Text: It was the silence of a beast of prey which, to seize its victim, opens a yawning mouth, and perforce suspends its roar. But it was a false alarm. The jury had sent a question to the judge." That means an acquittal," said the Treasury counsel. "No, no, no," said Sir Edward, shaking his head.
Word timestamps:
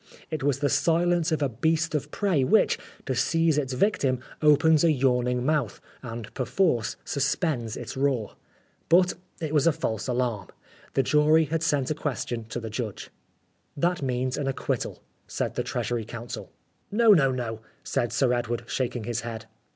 It 0.31 0.41
was 0.41 0.57
the 0.57 0.67
silence 0.67 1.31
of 1.31 1.43
a 1.43 1.49
beast 1.49 1.93
of 1.93 2.09
prey 2.09 2.43
which, 2.43 2.79
to 3.05 3.13
seize 3.13 3.59
its 3.59 3.73
victim, 3.73 4.19
opens 4.41 4.83
a 4.83 4.91
yawning 4.91 5.45
mouth, 5.45 5.79
and 6.01 6.33
perforce 6.33 6.95
suspends 7.05 7.77
its 7.77 7.95
roar. 7.95 8.31
But 8.89 9.13
it 9.39 9.53
was 9.53 9.67
a 9.67 9.71
false 9.71 10.07
alarm. 10.07 10.47
The 10.95 11.03
jury 11.03 11.43
had 11.45 11.61
sent 11.61 11.91
a 11.91 11.93
question 11.93 12.45
to 12.45 12.59
the 12.59 12.71
judge." 12.71 13.11
That 13.77 14.01
means 14.01 14.37
an 14.37 14.47
acquittal," 14.47 15.03
said 15.27 15.53
the 15.53 15.61
Treasury 15.61 16.03
counsel. 16.05 16.51
"No, 16.91 17.09
no, 17.11 17.29
no," 17.29 17.59
said 17.83 18.11
Sir 18.11 18.33
Edward, 18.33 18.63
shaking 18.67 19.03
his 19.03 19.21
head. 19.21 19.45